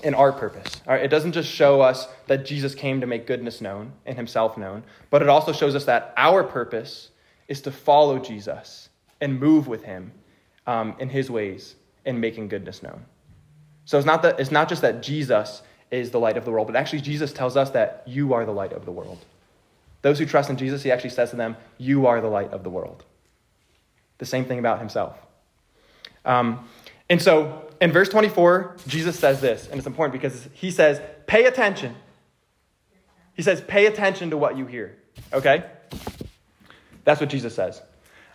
In 0.04 0.14
our 0.14 0.32
purpose. 0.32 0.80
All 0.86 0.94
right, 0.94 1.04
it 1.04 1.08
doesn't 1.08 1.32
just 1.32 1.50
show 1.50 1.80
us 1.80 2.06
that 2.28 2.46
Jesus 2.46 2.74
came 2.74 3.00
to 3.00 3.06
make 3.06 3.26
goodness 3.26 3.60
known 3.60 3.92
and 4.06 4.16
himself 4.16 4.56
known, 4.56 4.84
but 5.10 5.22
it 5.22 5.28
also 5.28 5.52
shows 5.52 5.74
us 5.74 5.84
that 5.86 6.14
our 6.16 6.44
purpose 6.44 7.10
is 7.48 7.60
to 7.62 7.72
follow 7.72 8.20
Jesus 8.20 8.90
and 9.20 9.40
move 9.40 9.66
with 9.66 9.82
him 9.82 10.12
um, 10.68 10.94
in 11.00 11.08
his 11.08 11.30
ways 11.30 11.74
in 12.04 12.20
making 12.20 12.48
goodness 12.48 12.82
known. 12.82 13.04
So 13.84 13.98
it's 13.98 14.06
not, 14.06 14.22
that, 14.22 14.38
it's 14.38 14.50
not 14.50 14.68
just 14.68 14.82
that 14.82 15.02
Jesus 15.02 15.62
is 15.90 16.10
the 16.10 16.20
light 16.20 16.36
of 16.36 16.44
the 16.44 16.50
world, 16.50 16.66
but 16.66 16.76
actually 16.76 17.00
Jesus 17.00 17.32
tells 17.32 17.56
us 17.56 17.70
that 17.70 18.02
you 18.06 18.32
are 18.34 18.46
the 18.46 18.52
light 18.52 18.72
of 18.72 18.84
the 18.84 18.92
world. 18.92 19.18
Those 20.02 20.18
who 20.18 20.26
trust 20.26 20.48
in 20.48 20.56
Jesus, 20.56 20.82
he 20.82 20.90
actually 20.90 21.10
says 21.10 21.30
to 21.30 21.36
them, 21.36 21.56
You 21.78 22.06
are 22.06 22.20
the 22.20 22.28
light 22.28 22.52
of 22.52 22.62
the 22.62 22.70
world. 22.70 23.04
The 24.18 24.26
same 24.26 24.44
thing 24.44 24.58
about 24.58 24.78
himself. 24.78 25.16
Um, 26.24 26.68
and 27.08 27.20
so 27.20 27.68
in 27.80 27.92
verse 27.92 28.08
24, 28.08 28.76
Jesus 28.86 29.18
says 29.18 29.40
this, 29.40 29.66
and 29.68 29.78
it's 29.78 29.86
important 29.86 30.12
because 30.12 30.48
he 30.52 30.70
says, 30.70 31.00
Pay 31.26 31.44
attention. 31.44 31.96
He 33.34 33.42
says, 33.42 33.60
Pay 33.62 33.86
attention 33.86 34.30
to 34.30 34.36
what 34.36 34.56
you 34.56 34.66
hear. 34.66 34.96
Okay? 35.32 35.64
That's 37.04 37.20
what 37.20 37.30
Jesus 37.30 37.54
says. 37.54 37.80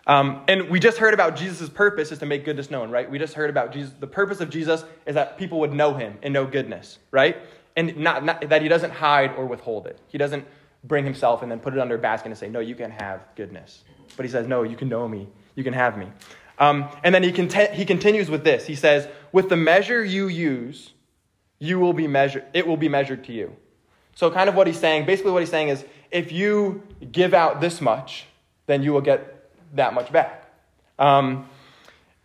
Um, 0.08 0.44
and 0.48 0.70
we 0.70 0.80
just 0.80 0.98
heard 0.98 1.14
about 1.14 1.36
Jesus' 1.36 1.68
purpose 1.68 2.12
is 2.12 2.20
to 2.20 2.26
make 2.26 2.46
goodness 2.46 2.70
known, 2.70 2.92
right? 2.92 3.10
We 3.10 3.18
just 3.18 3.34
heard 3.34 3.50
about 3.50 3.74
Jesus. 3.74 3.94
The 4.00 4.08
purpose 4.08 4.40
of 4.40 4.50
Jesus 4.50 4.86
is 5.06 5.16
that 5.16 5.38
people 5.38 5.60
would 5.62 5.74
know 5.74 5.96
him 5.96 6.18
and 6.22 6.34
know 6.34 6.46
goodness, 6.46 7.00
right? 7.12 7.38
And 7.76 7.98
not, 7.98 8.24
not 8.24 8.48
that 8.50 8.62
he 8.62 8.68
doesn't 8.68 8.92
hide 8.92 9.36
or 9.36 9.46
withhold 9.48 9.88
it. 9.88 10.00
He 10.08 10.18
doesn't 10.18 10.46
bring 10.84 11.04
himself 11.04 11.42
and 11.42 11.52
then 11.52 11.60
put 11.60 11.74
it 11.74 11.80
under 11.80 11.96
a 11.96 12.00
basket 12.00 12.28
and 12.28 12.38
say, 12.38 12.50
No, 12.50 12.60
you 12.60 12.76
can 12.76 12.92
have 12.92 13.22
goodness. 13.36 13.84
But 14.16 14.26
he 14.26 14.32
says, 14.32 14.48
No, 14.48 14.64
you 14.64 14.76
can 14.76 14.90
know 14.90 15.08
me. 15.08 15.28
You 15.56 15.64
can 15.64 15.74
have 15.74 15.98
me. 15.98 16.08
Um, 16.60 16.88
and 17.04 17.14
then 17.14 17.24
he, 17.24 17.32
cont- 17.32 17.74
he 17.74 17.84
continues 17.84 18.30
with 18.30 18.44
this. 18.44 18.66
He 18.68 18.76
says, 18.76 19.08
With 19.32 19.50
the 19.50 19.58
measure 19.58 20.04
you 20.04 20.28
use, 20.28 20.92
you 21.60 21.80
will 21.80 21.94
be 21.94 22.08
measured, 22.08 22.46
it 22.54 22.68
will 22.68 22.78
be 22.78 22.90
measured 22.90 23.24
to 23.26 23.34
you. 23.34 23.56
So, 24.14 24.32
kind 24.32 24.48
of 24.48 24.56
what 24.56 24.68
he's 24.68 24.80
saying, 24.80 25.06
basically, 25.06 25.32
what 25.32 25.42
he's 25.42 25.50
saying 25.50 25.70
is 25.70 25.84
if 26.12 26.32
you 26.32 26.84
give 27.12 27.34
out 27.34 27.60
this 27.60 27.82
much, 27.82 28.28
then 28.68 28.84
you 28.84 28.94
will 28.94 29.02
get 29.02 29.35
that 29.74 29.94
much 29.94 30.12
back. 30.12 30.46
Um, 31.00 31.50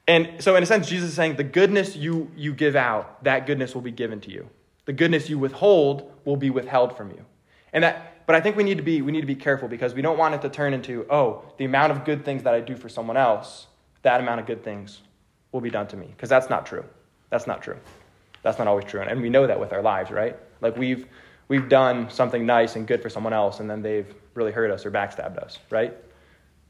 and 0.07 0.43
so, 0.43 0.57
in 0.57 0.63
a 0.63 0.67
sense, 0.67 0.89
Jesus 0.89 1.11
is 1.11 1.15
saying 1.15 1.37
the 1.37 1.45
goodness 1.45 1.95
you, 1.95 2.31
you 2.37 2.53
give 2.53 2.77
out, 2.77 3.23
that 3.25 3.47
goodness 3.47 3.75
will 3.75 3.83
be 3.83 3.93
given 3.93 4.21
to 4.23 4.31
you. 4.31 4.49
The 4.87 4.93
goodness 4.93 5.29
you 5.29 5.39
withhold 5.39 6.11
will 6.25 6.37
be 6.37 6.51
withheld 6.51 6.97
from 6.97 7.11
you. 7.11 7.25
And 7.73 7.85
that, 7.85 8.27
but 8.27 8.35
I 8.35 8.41
think 8.41 8.57
we 8.57 8.65
need 8.65 8.79
to 8.79 8.83
be 8.83 9.03
we 9.03 9.13
need 9.13 9.21
to 9.21 9.27
be 9.27 9.37
careful 9.37 9.69
because 9.69 9.95
we 9.95 10.03
don't 10.03 10.19
want 10.19 10.35
it 10.35 10.43
to 10.43 10.49
turn 10.49 10.75
into 10.75 11.07
oh 11.11 11.45
the 11.59 11.65
amount 11.65 11.93
of 11.93 12.05
good 12.05 12.25
things 12.25 12.43
that 12.43 12.55
I 12.55 12.61
do 12.61 12.77
for 12.77 12.89
someone 12.89 13.17
else, 13.17 13.67
that 14.03 14.21
amount 14.21 14.41
of 14.41 14.47
good 14.47 14.65
things 14.65 15.01
will 15.53 15.61
be 15.61 15.71
done 15.71 15.87
to 15.89 15.97
me 15.97 16.07
because 16.07 16.29
that's 16.29 16.51
not 16.51 16.67
true. 16.67 16.85
That's 17.29 17.47
not 17.47 17.63
true. 17.63 17.77
That's 18.43 18.59
not 18.59 18.67
always 18.67 18.87
true, 18.87 19.01
and 19.03 19.21
we 19.21 19.29
know 19.29 19.47
that 19.47 19.61
with 19.61 19.73
our 19.73 19.83
lives, 19.83 20.11
right? 20.11 20.37
Like 20.61 20.77
we've 20.77 21.07
we've 21.49 21.69
done 21.69 22.11
something 22.11 22.45
nice 22.47 22.77
and 22.77 22.87
good 22.87 23.03
for 23.03 23.11
someone 23.11 23.33
else, 23.33 23.61
and 23.61 23.71
then 23.71 23.83
they've 23.83 24.13
really 24.35 24.53
hurt 24.53 24.71
us 24.71 24.87
or 24.87 24.91
backstabbed 24.91 25.39
us, 25.39 25.59
right? 25.71 25.97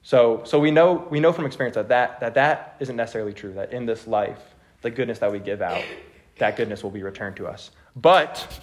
So, 0.02 0.42
so 0.44 0.58
we 0.58 0.70
know 0.70 1.06
we 1.10 1.20
know 1.20 1.32
from 1.32 1.44
experience 1.46 1.74
that 1.74 1.88
that, 1.88 2.20
that 2.20 2.34
that 2.34 2.76
isn't 2.80 2.96
necessarily 2.96 3.32
true. 3.32 3.52
That 3.52 3.72
in 3.72 3.86
this 3.86 4.06
life, 4.06 4.40
the 4.82 4.90
goodness 4.90 5.18
that 5.18 5.30
we 5.30 5.38
give 5.38 5.60
out, 5.62 5.84
that 6.38 6.56
goodness 6.56 6.82
will 6.82 6.90
be 6.90 7.02
returned 7.02 7.36
to 7.36 7.46
us. 7.46 7.70
But 7.96 8.60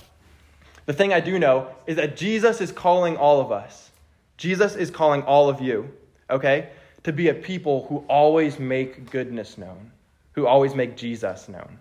the 0.86 0.94
thing 0.94 1.14
I 1.14 1.20
do 1.20 1.38
know 1.38 1.70
is 1.86 1.98
that 1.98 2.18
Jesus 2.18 2.62
is 2.62 2.72
calling 2.72 3.18
all 3.18 3.40
of 3.40 3.52
us. 3.52 3.92
Jesus 4.38 4.76
is 4.76 4.90
calling 4.90 5.24
all 5.24 5.50
of 5.50 5.62
you, 5.62 5.92
okay, 6.30 6.70
to 7.04 7.12
be 7.12 7.30
a 7.30 7.34
people 7.34 7.86
who 7.88 7.98
always 8.08 8.60
make 8.60 9.10
goodness 9.10 9.58
known, 9.58 9.92
who 10.34 10.46
always 10.46 10.76
make 10.76 10.96
Jesus 10.96 11.50
known, 11.50 11.80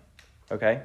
okay? 0.51 0.81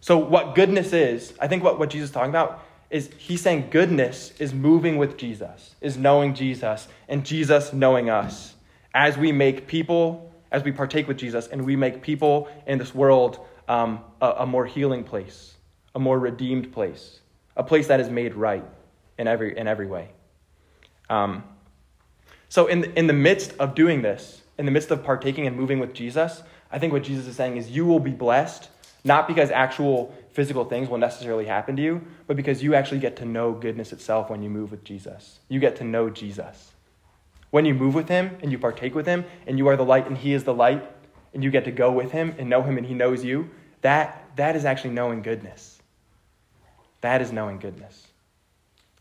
So, 0.00 0.16
what 0.16 0.54
goodness 0.54 0.92
is, 0.92 1.34
I 1.40 1.48
think 1.48 1.62
what, 1.62 1.78
what 1.78 1.90
Jesus 1.90 2.10
is 2.10 2.14
talking 2.14 2.30
about 2.30 2.64
is 2.92 3.10
he's 3.18 3.40
saying 3.40 3.68
goodness 3.70 4.32
is 4.38 4.54
moving 4.54 4.98
with 4.98 5.16
Jesus, 5.16 5.74
is 5.80 5.96
knowing 5.96 6.34
Jesus, 6.34 6.86
and 7.08 7.26
Jesus 7.26 7.72
knowing 7.72 8.08
us 8.08 8.54
as 8.94 9.18
we 9.18 9.32
make 9.32 9.66
people, 9.66 10.32
as 10.52 10.62
we 10.62 10.70
partake 10.70 11.08
with 11.08 11.16
Jesus, 11.16 11.48
and 11.48 11.64
we 11.64 11.74
make 11.74 12.02
people 12.02 12.48
in 12.66 12.78
this 12.78 12.94
world 12.94 13.40
um, 13.68 14.00
a, 14.20 14.30
a 14.38 14.46
more 14.46 14.66
healing 14.66 15.02
place, 15.02 15.54
a 15.94 15.98
more 15.98 16.18
redeemed 16.18 16.72
place 16.72 17.18
a 17.56 17.62
place 17.62 17.88
that 17.88 18.00
is 18.00 18.08
made 18.08 18.34
right 18.34 18.64
in 19.18 19.28
every, 19.28 19.56
in 19.56 19.66
every 19.66 19.86
way. 19.86 20.10
Um, 21.10 21.44
so, 22.48 22.66
in 22.66 22.82
the, 22.82 22.98
in 22.98 23.06
the 23.06 23.12
midst 23.12 23.54
of 23.58 23.74
doing 23.74 24.02
this, 24.02 24.42
in 24.58 24.66
the 24.66 24.72
midst 24.72 24.90
of 24.90 25.02
partaking 25.02 25.46
and 25.46 25.56
moving 25.56 25.78
with 25.78 25.94
Jesus, 25.94 26.42
I 26.70 26.78
think 26.78 26.92
what 26.92 27.02
Jesus 27.02 27.26
is 27.26 27.36
saying 27.36 27.56
is 27.56 27.70
you 27.70 27.84
will 27.84 28.00
be 28.00 28.10
blessed, 28.10 28.68
not 29.04 29.26
because 29.26 29.50
actual 29.50 30.14
physical 30.32 30.64
things 30.64 30.88
will 30.88 30.98
necessarily 30.98 31.44
happen 31.44 31.76
to 31.76 31.82
you, 31.82 32.02
but 32.26 32.36
because 32.36 32.62
you 32.62 32.74
actually 32.74 32.98
get 32.98 33.16
to 33.16 33.24
know 33.24 33.52
goodness 33.52 33.92
itself 33.92 34.30
when 34.30 34.42
you 34.42 34.50
move 34.50 34.70
with 34.70 34.84
Jesus. 34.84 35.40
You 35.48 35.60
get 35.60 35.76
to 35.76 35.84
know 35.84 36.10
Jesus. 36.10 36.72
When 37.50 37.64
you 37.64 37.74
move 37.74 37.94
with 37.94 38.08
him 38.08 38.38
and 38.42 38.50
you 38.50 38.58
partake 38.58 38.94
with 38.94 39.06
him, 39.06 39.24
and 39.46 39.58
you 39.58 39.68
are 39.68 39.76
the 39.76 39.84
light 39.84 40.06
and 40.06 40.16
he 40.16 40.32
is 40.32 40.44
the 40.44 40.54
light, 40.54 40.82
and 41.34 41.44
you 41.44 41.50
get 41.50 41.64
to 41.66 41.70
go 41.70 41.92
with 41.92 42.12
him 42.12 42.34
and 42.38 42.48
know 42.48 42.62
him 42.62 42.78
and 42.78 42.86
he 42.86 42.94
knows 42.94 43.24
you, 43.24 43.50
that, 43.82 44.30
that 44.36 44.56
is 44.56 44.64
actually 44.64 44.94
knowing 44.94 45.22
goodness. 45.22 45.78
That 47.02 47.20
is 47.20 47.32
knowing 47.32 47.58
goodness. 47.58 48.06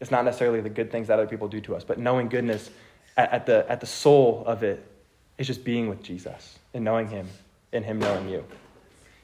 It's 0.01 0.11
not 0.11 0.25
necessarily 0.25 0.61
the 0.61 0.69
good 0.69 0.91
things 0.91 1.07
that 1.07 1.13
other 1.13 1.27
people 1.27 1.47
do 1.47 1.61
to 1.61 1.75
us, 1.75 1.83
but 1.83 1.99
knowing 1.99 2.27
goodness 2.27 2.69
at, 3.15 3.31
at 3.31 3.45
the, 3.45 3.65
at 3.69 3.79
the 3.79 3.85
soul 3.85 4.43
of 4.45 4.63
it 4.63 4.85
is 5.37 5.47
just 5.47 5.63
being 5.63 5.87
with 5.87 6.01
Jesus 6.03 6.57
and 6.73 6.83
knowing 6.83 7.07
Him 7.07 7.27
and 7.71 7.85
Him 7.85 7.99
knowing 7.99 8.27
you. 8.27 8.43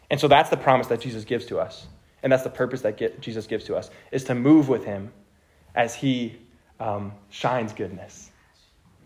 And 0.09 0.19
so 0.19 0.27
that's 0.27 0.49
the 0.49 0.57
promise 0.57 0.87
that 0.87 1.01
Jesus 1.01 1.25
gives 1.25 1.45
to 1.47 1.59
us. 1.59 1.87
And 2.23 2.31
that's 2.31 2.43
the 2.43 2.49
purpose 2.49 2.81
that 2.81 2.97
get, 2.97 3.21
Jesus 3.21 3.47
gives 3.47 3.65
to 3.65 3.75
us, 3.75 3.89
is 4.11 4.23
to 4.25 4.35
move 4.35 4.69
with 4.69 4.83
Him 4.83 5.11
as 5.75 5.95
He 5.95 6.37
um, 6.79 7.13
shines 7.29 7.73
goodness. 7.73 8.31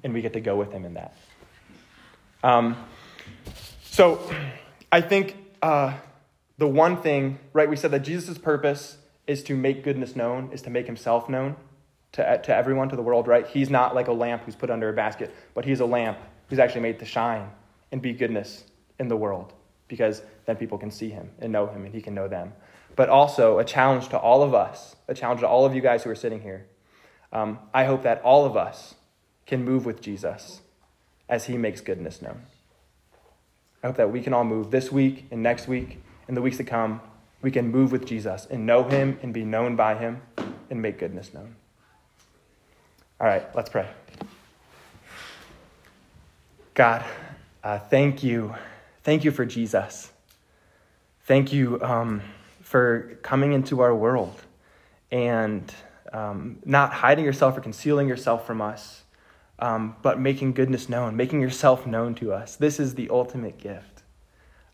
And 0.03 0.13
we 0.13 0.21
get 0.21 0.33
to 0.33 0.41
go 0.41 0.55
with 0.55 0.71
Him 0.71 0.85
in 0.85 0.93
that. 0.95 1.15
Um, 2.43 2.75
so 3.83 4.19
I 4.91 5.01
think 5.01 5.35
uh, 5.61 5.93
the 6.57 6.67
one 6.67 7.01
thing, 7.01 7.39
right, 7.53 7.69
we 7.69 7.75
said 7.75 7.91
that 7.91 7.99
Jesus' 7.99 8.37
purpose 8.37 8.97
is 9.27 9.43
to 9.43 9.55
make 9.55 9.83
goodness 9.83 10.15
known, 10.15 10.49
is 10.51 10.61
to 10.63 10.69
make 10.69 10.85
himself 10.85 11.29
known 11.29 11.55
to, 12.13 12.41
to 12.43 12.55
everyone, 12.55 12.89
to 12.89 12.95
the 12.95 13.01
world, 13.01 13.27
right? 13.27 13.47
He's 13.47 13.69
not 13.69 13.93
like 13.93 14.07
a 14.07 14.13
lamp 14.13 14.43
who's 14.43 14.55
put 14.55 14.69
under 14.69 14.89
a 14.89 14.93
basket, 14.93 15.33
but 15.53 15.65
he's 15.65 15.79
a 15.79 15.85
lamp 15.85 16.17
who's 16.49 16.59
actually 16.59 16.81
made 16.81 16.99
to 16.99 17.05
shine 17.05 17.49
and 17.91 18.01
be 18.01 18.13
goodness 18.13 18.63
in 18.99 19.07
the 19.07 19.15
world 19.15 19.53
because 19.91 20.23
then 20.47 20.55
people 20.55 20.79
can 20.79 20.89
see 20.89 21.09
him 21.09 21.29
and 21.37 21.51
know 21.51 21.67
him 21.67 21.85
and 21.85 21.93
he 21.93 22.01
can 22.01 22.15
know 22.15 22.27
them. 22.27 22.53
But 22.95 23.09
also 23.09 23.59
a 23.59 23.63
challenge 23.63 24.09
to 24.09 24.17
all 24.17 24.41
of 24.41 24.55
us, 24.55 24.95
a 25.07 25.13
challenge 25.13 25.41
to 25.41 25.47
all 25.47 25.65
of 25.65 25.75
you 25.75 25.81
guys 25.81 26.03
who 26.03 26.09
are 26.09 26.15
sitting 26.15 26.41
here. 26.41 26.65
Um, 27.31 27.59
I 27.73 27.85
hope 27.85 28.01
that 28.01 28.21
all 28.23 28.45
of 28.45 28.57
us 28.57 28.95
can 29.45 29.63
move 29.63 29.85
with 29.85 30.01
Jesus 30.01 30.61
as 31.29 31.45
he 31.45 31.57
makes 31.57 31.81
goodness 31.81 32.21
known. 32.21 32.41
I 33.83 33.87
hope 33.87 33.97
that 33.97 34.11
we 34.11 34.21
can 34.21 34.33
all 34.33 34.43
move 34.43 34.71
this 34.71 34.91
week 34.91 35.27
and 35.29 35.43
next 35.43 35.67
week 35.67 36.01
and 36.27 36.35
the 36.35 36.41
weeks 36.41 36.57
to 36.57 36.63
come 36.63 37.01
we 37.41 37.51
can 37.51 37.71
move 37.71 37.91
with 37.91 38.05
Jesus 38.05 38.47
and 38.49 38.65
know 38.65 38.83
him 38.83 39.19
and 39.21 39.33
be 39.33 39.43
known 39.43 39.75
by 39.75 39.95
him 39.95 40.21
and 40.69 40.81
make 40.81 40.99
goodness 40.99 41.33
known. 41.33 41.55
All 43.19 43.27
right, 43.27 43.43
let's 43.55 43.69
pray. 43.69 43.87
God, 46.73 47.03
uh, 47.63 47.79
thank 47.79 48.23
you. 48.23 48.55
Thank 49.03 49.23
you 49.23 49.31
for 49.31 49.45
Jesus. 49.45 50.11
Thank 51.23 51.51
you 51.51 51.81
um, 51.81 52.21
for 52.61 53.17
coming 53.23 53.53
into 53.53 53.79
our 53.79 53.95
world 53.95 54.39
and 55.11 55.73
um, 56.13 56.59
not 56.65 56.93
hiding 56.93 57.25
yourself 57.25 57.57
or 57.57 57.61
concealing 57.61 58.07
yourself 58.07 58.45
from 58.45 58.61
us, 58.61 59.01
um, 59.57 59.95
but 60.03 60.19
making 60.19 60.53
goodness 60.53 60.87
known, 60.87 61.15
making 61.15 61.41
yourself 61.41 61.87
known 61.87 62.13
to 62.15 62.31
us. 62.31 62.55
This 62.55 62.79
is 62.79 62.93
the 62.93 63.09
ultimate 63.09 63.57
gift 63.57 64.03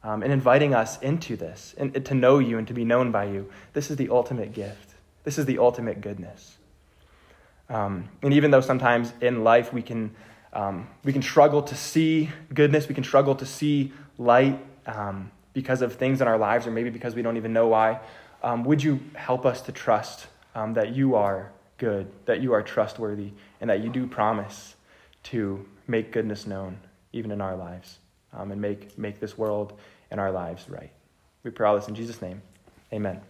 um, 0.04 0.24
and 0.24 0.34
inviting 0.34 0.74
us 0.74 1.00
into 1.02 1.38
this 1.38 1.74
and, 1.78 2.06
to 2.06 2.14
know 2.14 2.40
you 2.40 2.58
and 2.58 2.68
to 2.68 2.74
be 2.74 2.84
known 2.84 3.12
by 3.12 3.26
you. 3.26 3.50
This 3.72 3.90
is 3.90 3.96
the 3.96 4.10
ultimate 4.10 4.52
gift. 4.52 4.96
This 5.24 5.38
is 5.38 5.46
the 5.46 5.60
ultimate 5.60 6.02
goodness. 6.02 6.58
Um, 7.70 8.10
and 8.22 8.34
even 8.34 8.52
though 8.52 8.62
sometimes 8.62 9.14
in 9.22 9.46
life 9.46 9.72
we 9.72 9.82
can, 9.82 10.16
um, 10.52 10.88
we 11.04 11.14
can 11.14 11.22
struggle 11.22 11.62
to 11.62 11.76
see 11.76 12.30
goodness, 12.54 12.90
we 12.90 12.96
can 12.96 13.04
struggle 13.04 13.36
to 13.36 13.46
see 13.46 13.94
light 14.18 14.60
um, 14.86 15.32
because 15.54 15.82
of 15.82 15.96
things 15.96 16.22
in 16.22 16.28
our 16.28 16.38
lives, 16.38 16.68
or 16.68 16.72
maybe 16.72 16.90
because 16.90 17.16
we 17.16 17.22
don't 17.22 17.38
even 17.38 17.54
know 17.54 17.68
why, 17.68 18.00
um, 18.44 18.64
would 18.64 18.84
you 18.84 19.00
help 19.16 19.46
us 19.46 19.62
to 19.62 19.72
trust 19.72 20.28
um, 20.56 20.74
that 20.74 20.96
you 20.96 21.16
are 21.16 21.52
good, 21.78 22.08
that 22.26 22.42
you 22.42 22.54
are 22.54 22.62
trustworthy, 22.62 23.32
and 23.62 23.70
that 23.70 23.84
you 23.84 23.90
do 23.90 24.08
promise 24.08 24.76
to 25.24 25.66
make 25.88 26.12
goodness 26.12 26.48
known 26.48 26.78
even 27.14 27.32
in 27.32 27.42
our 27.42 27.56
lives 27.56 28.00
and 28.34 28.62
make, 28.62 28.98
make 28.98 29.20
this 29.20 29.38
world 29.38 29.74
and 30.12 30.20
our 30.20 30.32
lives 30.32 30.70
right. 30.70 30.92
We 31.44 31.52
pray 31.52 31.68
all 31.68 31.76
this 31.76 31.88
in 31.88 31.96
Jesus' 31.96 32.22
name. 32.22 32.42
Amen. 32.94 33.22